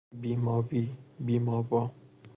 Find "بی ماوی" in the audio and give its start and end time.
0.21-0.83